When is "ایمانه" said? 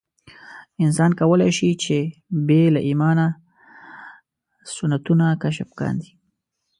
2.87-3.27